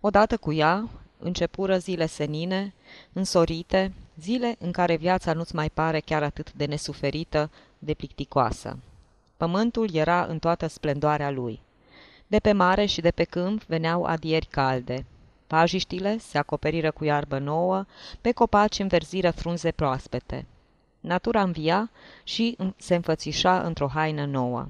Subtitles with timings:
[0.00, 0.88] Odată cu ea
[1.18, 2.74] începură zile senine,
[3.12, 8.78] însorite, zile în care viața nu-ți mai pare chiar atât de nesuferită, de plicticoasă.
[9.36, 11.60] Pământul era în toată splendoarea lui.
[12.26, 15.04] De pe mare și de pe câmp veneau adieri calde.
[15.46, 17.84] Pajiștile se acoperiră cu iarbă nouă,
[18.20, 20.46] pe copaci înverziră frunze proaspete.
[21.00, 21.90] Natura învia
[22.24, 24.68] și se înfățișa într-o haină nouă.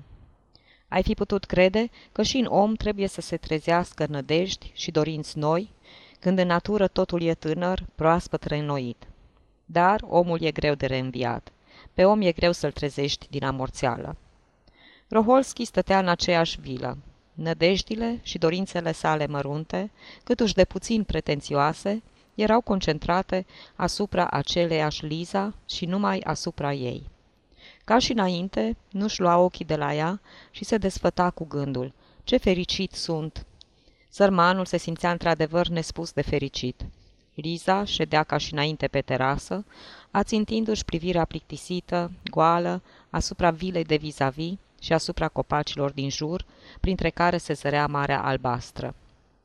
[0.96, 5.38] Ai fi putut crede că și în om trebuie să se trezească nădejdi și dorinți
[5.38, 5.70] noi,
[6.20, 9.06] când în natură totul e tânăr, proaspăt reînnoit.
[9.64, 11.52] Dar omul e greu de reînviat.
[11.94, 14.16] Pe om e greu să-l trezești din amorțeală.
[15.08, 16.98] Roholski stătea în aceeași vilă.
[17.34, 19.90] Nădejdile și dorințele sale mărunte,
[20.24, 22.02] câtuși de puțin pretențioase,
[22.34, 27.10] erau concentrate asupra aceleiași Liza și numai asupra ei.
[27.86, 30.20] Ca și înainte, nu-și lua ochii de la ea
[30.50, 31.92] și se desfăta cu gândul.
[32.24, 33.46] Ce fericit sunt!
[34.08, 36.84] Sărmanul se simțea într-adevăr nespus de fericit.
[37.34, 39.64] Liza ședea ca și înainte pe terasă,
[40.10, 46.44] ațintindu-și privirea plictisită, goală, asupra vilei de vis-a-vis și asupra copacilor din jur,
[46.80, 48.94] printre care se zărea marea albastră.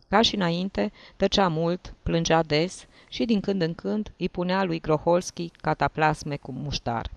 [0.08, 4.80] Ca și înainte, tăcea mult, plângea des și din când în când îi punea lui
[4.80, 7.10] Groholski cataplasme cu muștar.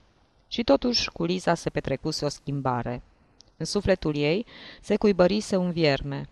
[0.55, 3.03] Și totuși cu Liza se petrecuse o schimbare.
[3.57, 4.47] În sufletul ei
[4.81, 6.29] se cuibărise un vierme.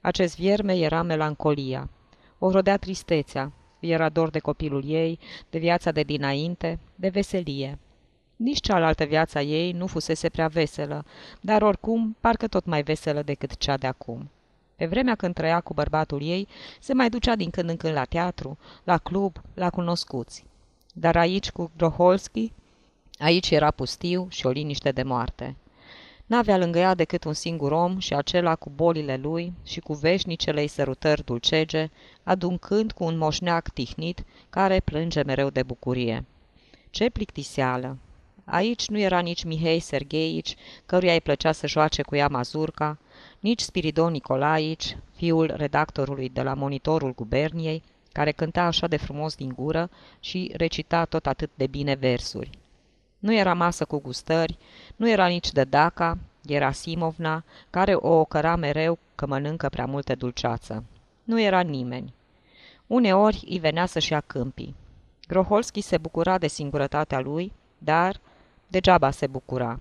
[0.00, 1.90] Acest vierme era melancolia.
[2.38, 3.52] O rodea tristețea.
[3.80, 5.18] Era dor de copilul ei,
[5.50, 7.78] de viața de dinainte, de veselie.
[8.36, 11.04] Nici cealaltă viața ei nu fusese prea veselă,
[11.40, 14.30] dar oricum parcă tot mai veselă decât cea de acum.
[14.76, 16.48] Pe vremea când trăia cu bărbatul ei,
[16.80, 20.44] se mai ducea din când în când la teatru, la club, la cunoscuți.
[20.92, 22.52] Dar aici, cu Groholski,
[23.18, 25.56] Aici era pustiu și o liniște de moarte.
[26.26, 30.66] N-avea lângă ea decât un singur om și acela cu bolile lui și cu veșnicele
[30.66, 31.90] sărutări dulcege,
[32.22, 36.24] aduncând cu un moșneac tihnit care plânge mereu de bucurie.
[36.90, 37.98] Ce plictiseală!
[38.44, 40.54] Aici nu era nici Mihei Sergeici,
[40.86, 42.98] căruia îi plăcea să joace cu ea mazurca,
[43.40, 47.82] nici Spiridon Nicolaici, fiul redactorului de la Monitorul Guberniei,
[48.12, 52.50] care cânta așa de frumos din gură și recita tot atât de bine versuri.
[53.24, 54.58] Nu era masă cu gustări,
[54.96, 60.14] nu era nici de Daca, era Simovna, care o ocăra mereu că mănâncă prea multă
[60.14, 60.84] dulceață.
[61.22, 62.14] Nu era nimeni.
[62.86, 64.74] Uneori îi venea să-și ia câmpii.
[65.28, 68.20] Groholski se bucura de singurătatea lui, dar
[68.68, 69.80] degeaba se bucura.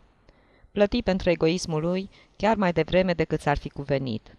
[0.71, 4.35] Plăti pentru egoismul lui chiar mai devreme decât s-ar fi cuvenit.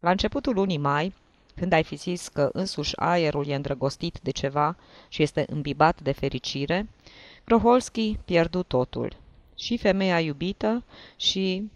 [0.00, 1.14] La începutul lunii mai,
[1.54, 4.76] când ai fi zis că însuși aerul e îndrăgostit de ceva
[5.08, 6.88] și este îmbibat de fericire,
[7.48, 9.16] Kroholski pierdu totul.
[9.56, 10.84] Și femeia iubită
[11.16, 11.70] și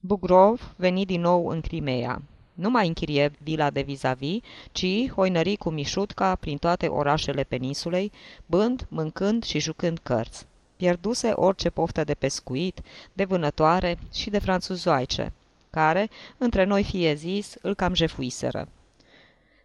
[0.00, 2.22] Bugrov veni din nou în Crimea.
[2.54, 4.40] Nu mai închirie vila de vis-a-vis,
[4.72, 8.12] ci hoinări cu Mișutca prin toate orașele peninsulei,
[8.46, 10.46] bând, mâncând și jucând cărți.
[10.76, 12.80] Pierduse orice poftă de pescuit,
[13.12, 15.32] de vânătoare și de franțuzoaice,
[15.70, 18.68] care, între noi fie zis, îl cam jefuiseră.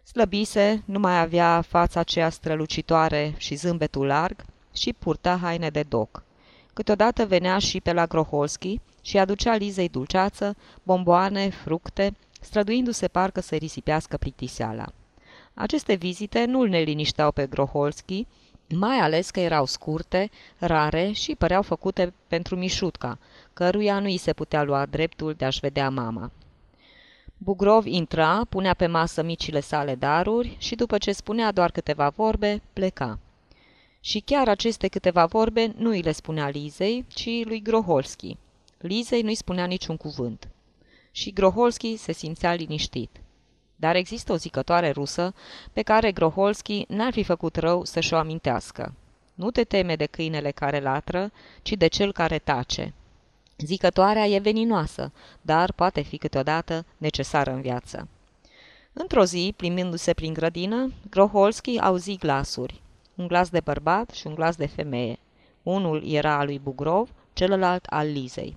[0.02, 6.22] Slăbise, nu mai avea fața aceea strălucitoare și zâmbetul larg, și purta haine de doc.
[6.72, 13.54] Câteodată venea și pe la Groholski și aducea Lizei dulceață, bomboane, fructe, străduindu-se parcă să
[13.54, 14.86] risipească plictiseala.
[15.54, 18.26] Aceste vizite nu îl nelinișteau pe Groholski,
[18.68, 23.18] mai ales că erau scurte, rare și păreau făcute pentru Mișutca,
[23.52, 26.30] căruia nu îi se putea lua dreptul de a-și vedea mama.
[27.38, 32.62] Bugrov intra, punea pe masă micile sale daruri și după ce spunea doar câteva vorbe,
[32.72, 33.18] pleca.
[34.08, 38.36] Și chiar aceste câteva vorbe nu îi le spunea Lizei, ci lui Groholski.
[38.78, 40.48] Lizei nu-i spunea niciun cuvânt.
[41.10, 43.10] Și Groholski se simțea liniștit.
[43.76, 45.34] Dar există o zicătoare rusă
[45.72, 48.94] pe care Groholski n-ar fi făcut rău să-și o amintească.
[49.34, 51.32] Nu te teme de câinele care latră,
[51.62, 52.94] ci de cel care tace.
[53.58, 55.12] Zicătoarea e veninoasă,
[55.42, 58.08] dar poate fi câteodată necesară în viață.
[58.92, 62.82] Într-o zi, plimbindu-se prin grădină, Groholski auzi glasuri
[63.18, 65.18] un glas de bărbat și un glas de femeie.
[65.62, 68.56] Unul era al lui Bugrov, celălalt al Lizei.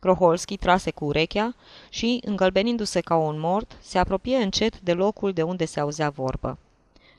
[0.00, 1.54] Groholski trase cu urechea
[1.88, 6.58] și, îngălbenindu-se ca un mort, se apropie încet de locul de unde se auzea vorbă.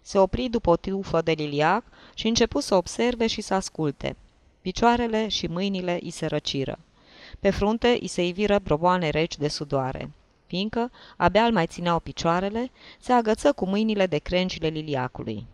[0.02, 1.84] Se opri după o tufă de liliac
[2.14, 4.16] și începu să observe și să asculte.
[4.62, 6.80] Picioarele și mâinile îi se răciră.
[7.40, 10.12] Pe frunte îi se iviră broboane reci de sudoare.
[10.48, 15.46] Fiindcă abia îl mai țineau picioarele, se agăță cu mâinile de crengile liliacului.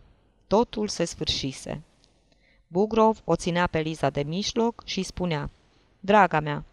[0.48, 1.82] Totul se sfârșise.
[2.66, 5.50] Bugrov o ținea pe Liza de mijloc și spunea,
[6.00, 6.64] Draga mea,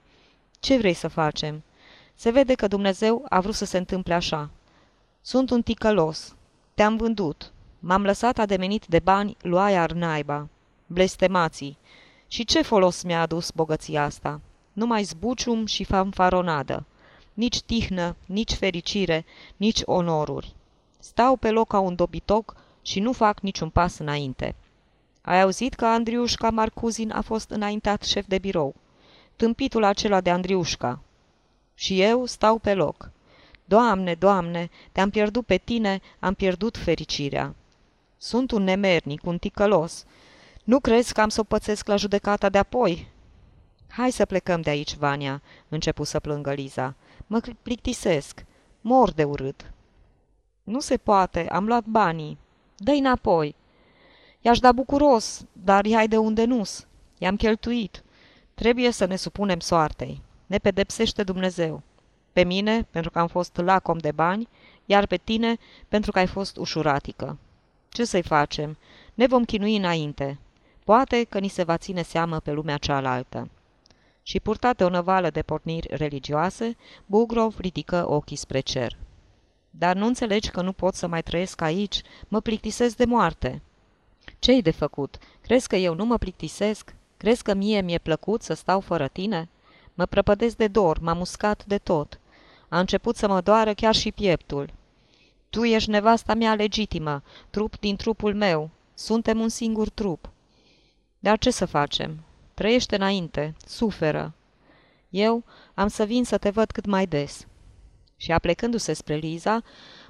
[0.60, 1.64] ce vrei să facem?
[2.14, 4.50] Se vede că Dumnezeu a vrut să se întâmple așa.
[5.22, 6.36] Sunt un ticălos.
[6.74, 7.52] Te-am vândut.
[7.80, 10.48] M-am lăsat ademenit de bani luaia ar naiba.
[10.88, 11.78] Blestemații.
[12.28, 14.42] Și ce folos mi-a adus bogăția asta?
[14.74, 16.86] Numai zbucium și fanfaronadă.
[17.34, 19.26] Nici tihnă, nici fericire,
[19.58, 20.56] nici onoruri.
[21.00, 22.56] Stau pe loc ca un dobitoc
[22.86, 24.56] și nu fac niciun pas înainte.
[25.22, 28.76] Ai auzit că Andriușca Marcuzin a fost înaintat șef de birou?
[29.36, 31.00] Tâmpitul acela de Andriușca.
[31.74, 33.12] Și eu stau pe loc.
[33.66, 37.56] Doamne, Doamne, te-am pierdut pe tine, am pierdut fericirea.
[38.18, 40.06] Sunt un nemernic, un ticălos.
[40.64, 43.08] Nu crezi că am să o pățesc la judecata de apoi?
[43.88, 46.96] Hai să plecăm de aici, Vania, începu să plângă Liza.
[47.28, 48.46] Mă plictisesc.
[48.82, 49.72] Mor de urât.
[50.64, 52.38] Nu se poate, am luat banii.
[52.78, 53.56] Dă-i înapoi.
[54.42, 56.88] I-aș da bucuros, dar i-ai de unde nu-s.
[57.18, 58.04] I-am cheltuit.
[58.54, 60.22] Trebuie să ne supunem soartei.
[60.46, 61.82] Ne pedepsește Dumnezeu.
[62.34, 64.48] Pe mine, pentru că am fost lacom de bani,
[64.86, 65.58] iar pe tine,
[65.88, 67.38] pentru că ai fost ușuratică.
[67.90, 68.78] Ce să-i facem?
[69.14, 70.40] Ne vom chinui înainte.
[70.84, 73.50] Poate că ni se va ține seamă pe lumea cealaltă.
[74.24, 76.76] Și purtat de o năvală de porniri religioase,
[77.06, 78.98] Bugrov ridică ochii spre cer.
[79.78, 82.02] Dar nu înțelegi că nu pot să mai trăiesc aici?
[82.28, 83.62] Mă plictisesc de moarte.
[84.40, 85.18] Ce-i de făcut?
[85.42, 86.96] Crezi că eu nu mă plictisesc?
[87.18, 89.50] Crezi că mie mi-e plăcut să stau fără tine?
[89.94, 92.20] Mă prăpădesc de dor, m-am uscat de tot.
[92.70, 94.74] A început să mă doară chiar și pieptul.
[95.50, 98.70] Tu ești nevasta mea legitimă, trup din trupul meu.
[98.94, 100.30] Suntem un singur trup.
[101.20, 102.24] Dar ce să facem?
[102.54, 104.34] Trăiește înainte, suferă.
[105.10, 105.44] Eu
[105.74, 107.48] am să vin să te văd cât mai des.
[108.26, 109.64] Și aplecându-se spre Liza,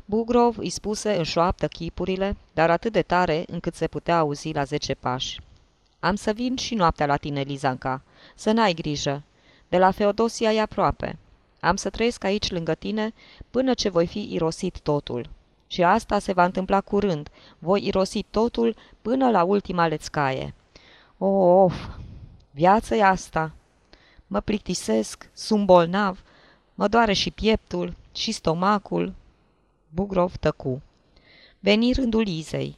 [0.06, 4.64] Bugrov îi spuse în șoaptă chipurile, dar atât de tare încât se putea auzi la
[4.64, 5.40] zece pași.
[6.00, 8.02] Am să vin și noaptea la tine, Lizanca.
[8.36, 9.24] Să n-ai grijă.
[9.70, 11.18] De la Feodosia e aproape.
[11.60, 13.14] Am să trăiesc aici lângă tine
[13.50, 15.30] până ce voi fi irosit totul.
[15.68, 17.30] Și asta se va întâmpla curând.
[17.60, 20.54] Voi irosi totul până la ultima lețcaie.
[21.18, 21.74] Oh, of,
[22.52, 23.52] viața e asta.
[24.28, 26.24] Mă plictisesc, sunt bolnav,
[26.76, 29.14] mă doare și pieptul, și stomacul.
[29.90, 30.82] Bugrov tăcu.
[31.60, 32.78] Veni rândul Lizei.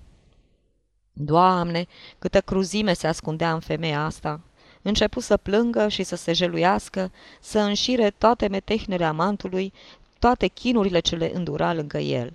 [1.14, 1.88] Doamne,
[2.20, 4.42] câtă cruzime se ascundea în femeia asta!
[4.82, 7.12] Începu să plângă și să se jeluiască,
[7.42, 9.74] să înșire toate metehnele amantului,
[10.20, 12.32] toate chinurile ce le îndura lângă el.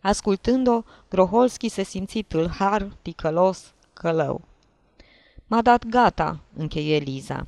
[0.00, 4.40] Ascultând-o, Groholski se simți tâlhar, ticălos, călău.
[5.46, 7.46] M-a dat gata, încheie Liza.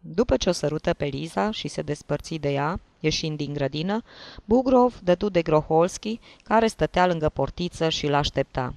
[0.00, 4.02] După ce o sărută pe Liza și se despărți de ea, ieșind din grădină,
[4.44, 8.74] Bugrov dădu de Groholski, care stătea lângă portiță și l-aștepta.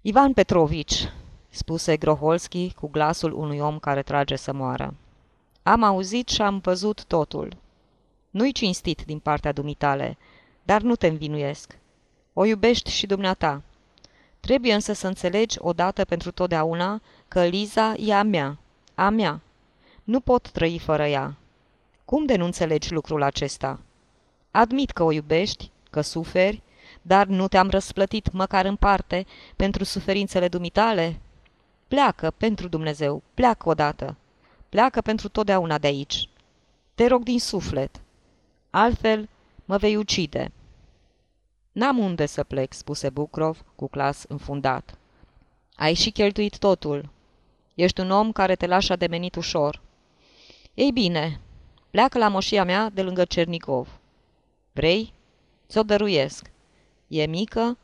[0.00, 1.12] Ivan Petrovici,
[1.48, 4.94] spuse Groholski cu glasul unui om care trage să moară.
[5.62, 7.56] Am auzit și am văzut totul.
[8.30, 10.16] Nu-i cinstit din partea dumitale,
[10.62, 11.78] dar nu te învinuiesc.
[12.32, 13.62] O iubești și dumneata.
[14.40, 18.58] Trebuie însă să înțelegi odată pentru totdeauna că Liza e a mea,
[18.94, 19.40] a mea.
[20.04, 21.36] Nu pot trăi fără ea.
[22.08, 23.80] Cum de nu înțelegi lucrul acesta?
[24.50, 26.62] Admit că o iubești, că suferi,
[27.02, 31.20] dar nu te-am răsplătit măcar în parte pentru suferințele dumitale?
[31.88, 34.16] Pleacă, pentru Dumnezeu, pleacă odată.
[34.68, 36.28] Pleacă pentru totdeauna de aici.
[36.94, 38.00] Te rog din suflet.
[38.70, 39.28] Altfel,
[39.64, 40.52] mă vei ucide.
[41.72, 44.98] N-am unde să plec, spuse Bucrov cu clas înfundat.
[45.74, 47.08] Ai și cheltuit totul.
[47.74, 49.80] Ești un om care te lași ademenit ușor.
[50.74, 51.40] Ei bine,
[51.90, 53.88] pleacă la moșia mea de lângă Cernicov.
[54.72, 55.12] Vrei?
[55.68, 56.50] Ți-o dăruiesc.
[57.08, 57.76] E mică,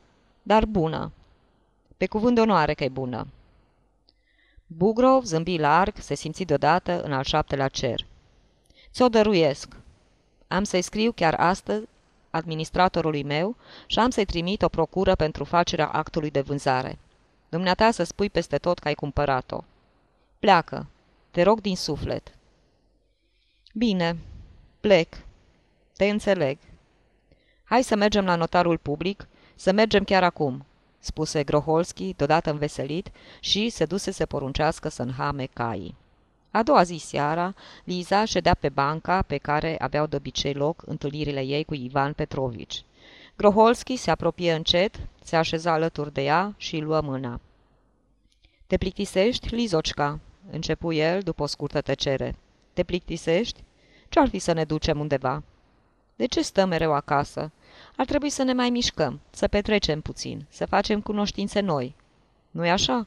[0.42, 1.12] dar bună.
[1.96, 3.26] Pe cuvânt de onoare că e bună.
[4.66, 8.06] Bugrov zâmbi larg, se simți deodată în al șaptelea cer.
[8.92, 9.76] Ți-o dăruiesc.
[10.48, 11.86] Am să-i scriu chiar astăzi
[12.30, 13.56] administratorului meu
[13.86, 16.98] și am să-i trimit o procură pentru facerea actului de vânzare.
[17.48, 19.64] Dumneata să spui peste tot că ai cumpărat-o.
[20.38, 20.86] Pleacă.
[21.30, 22.34] Te rog din suflet.
[23.76, 24.16] Bine.
[24.80, 25.08] Plec.
[25.96, 26.58] Te înțeleg.
[27.64, 30.66] Hai să mergem la notarul public, să mergem chiar acum,
[30.98, 35.94] spuse Groholski, deodată înveselit, și se duse să poruncească să înhame caii.
[36.50, 37.54] A doua zi seara,
[37.84, 42.84] Liza ședea pe banca pe care aveau de obicei loc întâlnirile ei cu Ivan Petrovici.
[43.36, 47.40] Groholski se apropie încet, se așeza alături de ea și îi luă mâna.
[48.66, 52.36] Te plictisești, Lizocca?" începu el după o scurtă tăcere.
[52.74, 53.62] Te plictisești?
[54.08, 55.42] Ce-ar fi să ne ducem undeva?"
[56.16, 57.50] De ce stăm mereu acasă?
[57.96, 61.94] Ar trebui să ne mai mișcăm, să petrecem puțin, să facem cunoștințe noi.
[62.50, 63.06] Nu-i așa?"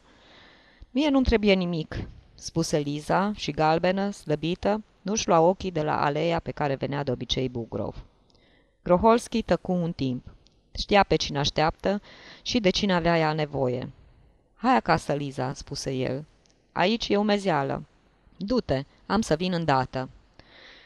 [0.92, 1.96] Mie nu-mi trebuie nimic,"
[2.36, 7.12] spuse Liza și galbenă, slăbită, nu-și lua ochii de la aleea pe care venea de
[7.12, 8.06] obicei Bugrov.
[8.84, 10.26] Groholski tăcu un timp.
[10.72, 12.02] Știa pe cine așteaptă
[12.42, 13.90] și de cine avea ea nevoie.
[14.56, 16.26] Hai acasă, Liza," spuse el.
[16.72, 17.84] Aici e umezeală.
[18.38, 20.10] Du-te, am să vin îndată."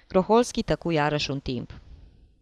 [0.07, 1.79] Groholski tăcu iarăși un timp.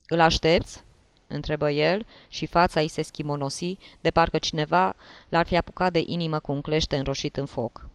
[0.08, 0.84] Îl aștepți?"
[1.28, 4.96] întrebă el și fața îi se schimonosi, de parcă cineva
[5.30, 7.88] l-ar fi apucat de inimă cu un clește înroșit în foc.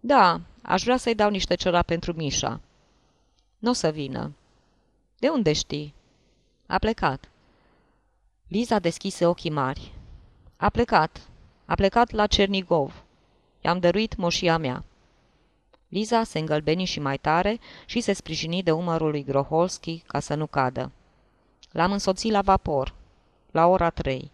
[0.00, 2.60] Da, aș vrea să-i dau niște ciora pentru Mișa."
[3.58, 4.32] Nu o să vină."
[5.18, 5.94] De unde știi?"
[6.66, 7.28] A plecat."
[8.48, 9.92] Liza deschise ochii mari.
[10.56, 11.20] A plecat.
[11.64, 13.02] A plecat la Cernigov.
[13.60, 14.84] I-am dăruit moșia mea."
[15.90, 20.34] Liza se îngălbeni și mai tare și se sprijini de umărul lui Groholski ca să
[20.34, 20.92] nu cadă.
[21.70, 22.94] L-am însoțit la vapor,
[23.50, 24.30] la ora trei.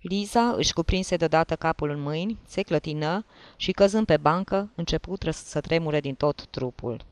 [0.00, 3.24] Liza își cuprinse deodată capul în mâini, se clătină
[3.56, 7.04] și, căzând pe bancă, început să tremure din tot trupul.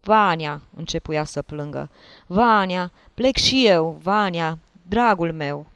[0.00, 1.90] Vania, începuia să plângă.
[2.26, 5.66] Vania, plec și eu, Vania, dragul meu.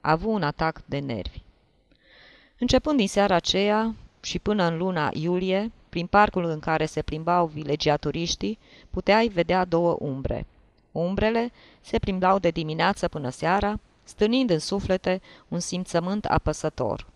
[0.00, 1.42] A avut un atac de nervi.
[2.58, 7.46] Începând din seara aceea și până în luna iulie, prin parcul în care se plimbau
[7.46, 8.58] vilegiaturiștii,
[8.90, 10.46] puteai vedea două umbre.
[10.92, 17.06] Umbrele se plimbau de dimineață până seara, stânind în suflete un simțământ apăsător.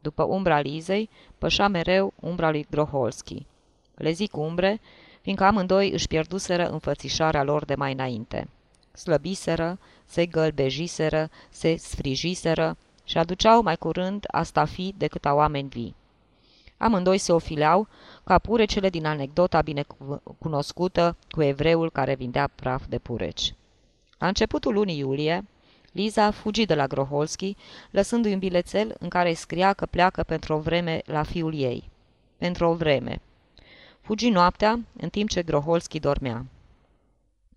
[0.00, 1.08] După umbra Lizei,
[1.38, 3.46] pășa mereu umbra lui Groholski.
[3.94, 4.80] Le zic umbre,
[5.20, 8.48] fiindcă amândoi își pierduseră înfățișarea lor de mai înainte.
[8.92, 15.98] Slăbiseră, se gălbejiseră, se sfrijiseră și aduceau mai curând asta fi decât a oameni vii.
[16.82, 17.88] Amândoi se ofileau
[18.24, 23.54] ca purecele din anecdota binecunoscută cu evreul care vindea praf de pureci.
[24.18, 25.44] La începutul lunii iulie,
[25.92, 27.56] Liza fugi de la Groholski,
[27.90, 31.90] lăsându-i un bilețel în care scria că pleacă pentru o vreme la fiul ei.
[32.36, 33.20] Pentru o vreme.
[34.00, 36.44] Fugi noaptea, în timp ce Groholski dormea.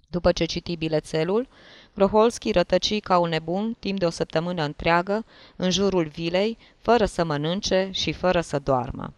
[0.09, 1.47] După ce citi bilețelul,
[1.95, 7.23] Groholski rătăci ca un nebun timp de o săptămână întreagă în jurul vilei, fără să
[7.23, 9.13] mănânce și fără să doarmă.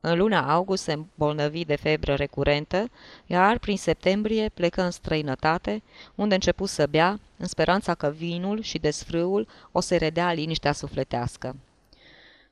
[0.00, 2.90] În luna august se îmbolnăvi de febră recurentă,
[3.26, 5.82] iar prin septembrie plecă în străinătate,
[6.14, 11.56] unde începu să bea, în speranța că vinul și desfrâul o să redea liniștea sufletească.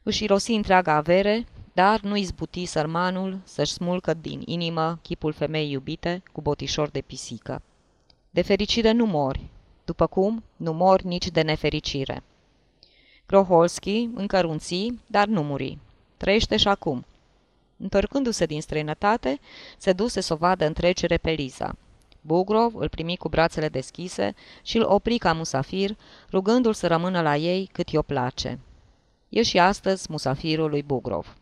[0.02, 6.22] Își irosi întreaga avere, dar nu izbuti sărmanul să-și smulcă din inimă chipul femeii iubite
[6.32, 7.62] cu botișor de pisică.
[8.34, 9.40] De fericire nu mori,
[9.84, 12.22] după cum nu mori nici de nefericire.
[13.26, 15.78] Groholski încărunți, dar nu muri.
[16.16, 17.04] Trăiește și acum.
[17.76, 19.40] Întorcându-se din străinătate,
[19.78, 21.76] se duse să o vadă în trecere pe Liza.
[22.20, 25.96] Bugrov îl primi cu brațele deschise și îl opri ca musafir,
[26.30, 28.58] rugându-l să rămână la ei cât i-o place.
[29.28, 31.36] E și astăzi musafirul lui Bugrov.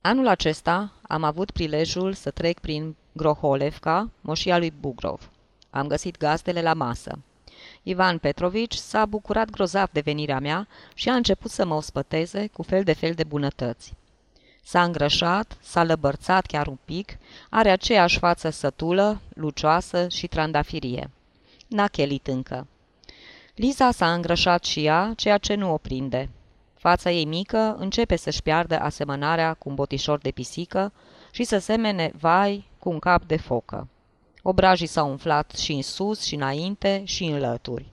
[0.00, 5.30] Anul acesta am avut prilejul să trec prin Groholevka, moșia lui Bugrov.
[5.74, 7.18] Am găsit gazdele la masă.
[7.82, 12.62] Ivan Petrovici s-a bucurat grozav de venirea mea și a început să mă ospăteze cu
[12.62, 13.92] fel de fel de bunătăți.
[14.62, 17.16] S-a îngrășat, s-a lăbărțat chiar un pic,
[17.50, 21.10] are aceeași față sătulă, lucioasă și trandafirie.
[21.68, 22.66] N-a chelit încă.
[23.54, 26.30] Liza s-a îngrășat și ea, ceea ce nu o prinde.
[26.74, 30.92] Fața ei mică începe să-și piardă asemănarea cu un botișor de pisică
[31.30, 33.88] și să semene vai cu un cap de focă.
[34.46, 37.88] Obrajii s-au umflat și în sus, și înainte, și în lături.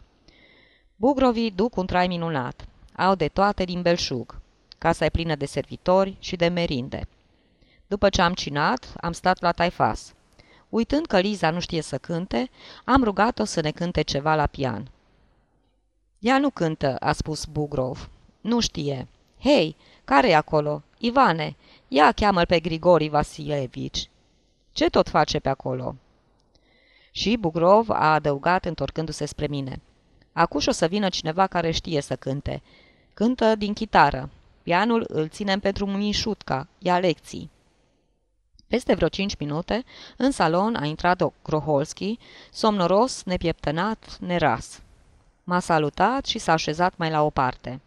[0.96, 2.66] Bugrovii duc un trai minunat.
[2.96, 4.42] Au de toate din belșug.
[4.78, 7.08] Casa e plină de servitori și de merinde.
[7.88, 10.14] După ce am cinat, am stat la taifas.
[10.70, 12.50] Uitând că Liza nu știe să cânte,
[12.86, 14.92] am rugat-o să ne cânte ceva la pian.
[16.20, 18.10] Ea nu cântă, a spus Bugrov.
[18.42, 19.08] Nu știe.
[19.40, 20.84] Hei, care e acolo?
[20.98, 21.56] Ivane,
[21.88, 24.10] ia cheamă-l pe Grigori Vasilevici.
[24.72, 25.96] Ce tot face pe acolo?
[27.12, 29.82] Și Bugrov a adăugat întorcându-se spre mine.
[30.34, 32.62] Acuș o să vină cineva care știe să cânte.
[33.14, 34.30] Cântă din chitară.
[34.64, 37.50] Pianul îl ținem pentru Mișutca, ia lecții.
[38.68, 39.84] Peste vreo cinci minute,
[40.18, 42.18] în salon a intrat Groholski,
[42.52, 44.82] somnoros, nepieptănat, neras.
[45.44, 47.80] M-a salutat și s-a așezat mai la o parte.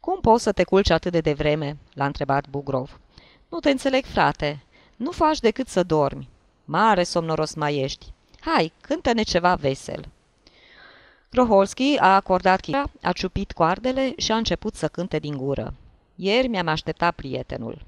[0.00, 3.00] Cum poți să te culci atât de devreme?" l-a întrebat Bugrov.
[3.48, 4.62] Nu te înțeleg, frate.
[4.96, 6.28] Nu faci decât să dormi.
[6.70, 8.06] Mare somnoros mai ești.
[8.40, 10.08] Hai, cântă-ne ceva vesel.
[11.30, 15.74] Groholski a acordat chita, a ciupit coardele și a început să cânte din gură.
[16.14, 17.82] Ieri mi-am așteptat prietenul.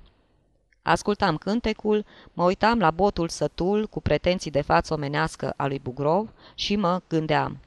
[0.83, 6.29] Ascultam cântecul, mă uitam la botul sătul cu pretenții de față omenească a lui Bugrov
[6.55, 7.59] și mă gândeam.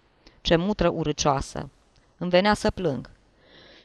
[0.42, 1.70] Ce mutră urâcioasă!
[2.18, 3.10] Îmi venea să plâng.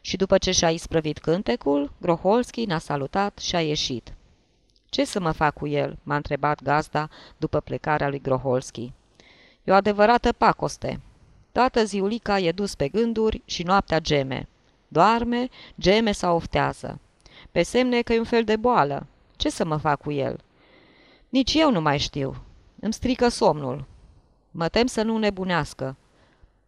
[0.01, 4.13] Și după ce și-a isprăvit cântecul, Groholski ne-a salutat și a ieșit.
[4.89, 8.93] Ce să mă fac cu el?" m-a întrebat gazda după plecarea lui Groholski.
[9.65, 11.01] E o adevărată pacoste.
[11.53, 14.49] Toată ziulica e dus pe gânduri și noaptea geme.
[14.89, 15.49] Doarme,
[15.81, 17.01] geme sau oftează.
[17.51, 19.07] Pe semne că e un fel de boală.
[19.37, 20.41] Ce să mă fac cu el?
[21.29, 22.37] Nici eu nu mai știu.
[22.81, 23.85] Îmi strică somnul.
[24.51, 25.97] Mă tem să nu nebunească.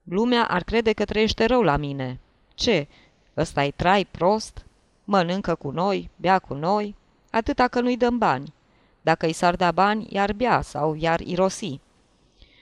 [0.03, 2.21] Lumea ar crede că trăiește rău la mine.
[2.55, 2.87] Ce?
[3.37, 4.65] ăsta e trai prost?
[5.05, 6.95] Mănâncă cu noi, bea cu noi,
[7.31, 8.53] atâta că nu-i dăm bani.
[9.03, 11.81] Dacă i s-ar da bani, iar bea sau iar irosi.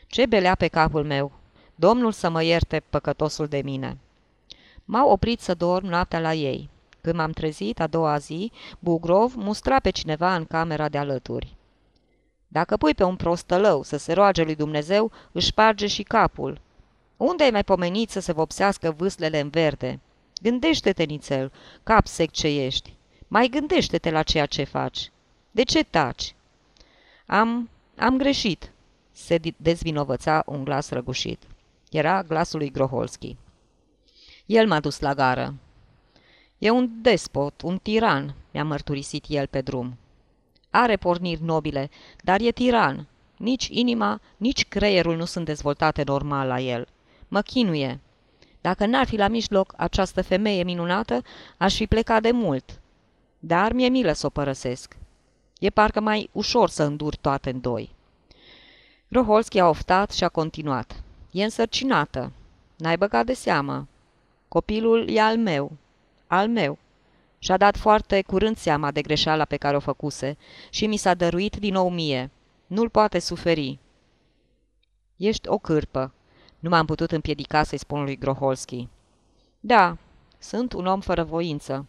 [0.06, 1.32] Ce belea pe capul meu!
[1.74, 3.98] Domnul să mă ierte, păcătosul de mine!
[4.84, 6.68] M-au oprit să dorm noaptea la ei.
[7.00, 11.56] Când m-am trezit a doua zi, Bugrov mustra pe cineva în camera de alături.
[12.48, 16.60] Dacă pui pe un prostălău să se roage lui Dumnezeu, își sparge și capul.
[17.16, 20.00] Unde ai mai pomenit să se vopsească vâslele în verde?
[20.42, 22.97] Gândește-te, nițel, cap sec ce ești.
[23.28, 25.10] Mai gândește-te la ceea ce faci.
[25.50, 26.34] De ce taci?
[27.26, 27.68] Am...
[27.96, 28.70] am greșit,
[29.12, 31.42] se dezvinovăța un glas răgușit.
[31.90, 33.36] Era glasul lui Groholski.
[34.46, 35.54] El m-a dus la gară.
[36.58, 39.96] E un despot, un tiran, mi-a mărturisit el pe drum.
[40.70, 41.90] Are porniri nobile,
[42.22, 43.06] dar e tiran.
[43.36, 46.88] Nici inima, nici creierul nu sunt dezvoltate normal la el.
[47.28, 48.00] Mă chinuie.
[48.60, 51.22] Dacă n-ar fi la mijloc această femeie minunată,
[51.56, 52.80] aș fi plecat de mult.
[53.38, 54.96] Dar mi-e milă să o părăsesc.
[55.58, 57.94] E parcă mai ușor să îndur toate în doi.
[59.08, 61.02] Roholski a oftat și a continuat.
[61.30, 62.32] E însărcinată.
[62.76, 63.88] N-ai băgat de seamă.
[64.48, 65.72] Copilul e al meu.
[66.26, 66.78] Al meu.
[67.38, 70.36] Și-a dat foarte curând seama de greșeala pe care o făcuse
[70.70, 72.30] și mi s-a dăruit din nou mie.
[72.66, 73.78] Nu-l poate suferi.
[75.16, 76.12] Ești o cârpă.
[76.58, 78.88] Nu m-am putut împiedica să-i spun lui Groholski.
[79.60, 79.96] Da,
[80.38, 81.86] sunt un om fără voință.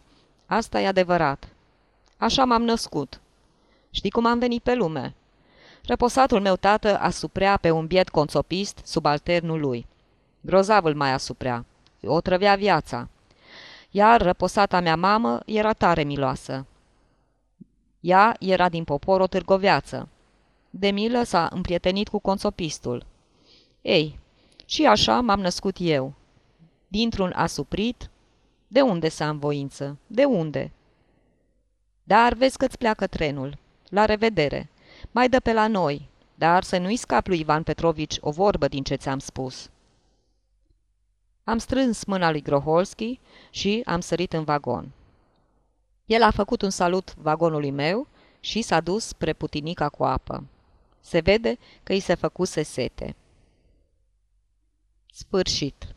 [0.50, 1.48] Asta e adevărat.
[2.16, 3.20] Așa m-am născut.
[3.90, 5.14] Știi cum am venit pe lume?
[5.84, 9.86] Răposatul meu tată asuprea pe un biet conțopist subalternul lui.
[10.40, 11.64] Grozav îl mai asuprea.
[12.04, 13.08] O trăvea viața.
[13.90, 16.66] Iar răposata mea mamă era tare miloasă.
[18.00, 20.08] Ea era din popor o târgoveață.
[20.70, 23.06] De milă s-a împrietenit cu conțopistul.
[23.82, 24.18] Ei,
[24.64, 26.12] și așa m-am născut eu.
[26.88, 28.10] Dintr-un asuprit,
[28.72, 29.98] de unde să am voință?
[30.06, 30.72] De unde?
[32.02, 33.58] Dar vezi că-ți pleacă trenul.
[33.88, 34.70] La revedere.
[35.10, 38.82] Mai dă pe la noi, dar să nu-i scap lui Ivan Petrovici o vorbă din
[38.82, 39.70] ce ți-am spus.
[41.44, 44.92] Am strâns mâna lui Groholski și am sărit în vagon.
[46.06, 48.06] El a făcut un salut vagonului meu
[48.40, 50.44] și s-a dus spre putinica cu apă.
[51.00, 53.16] Se vede că îi se făcuse sete.
[55.12, 55.94] Sfârșit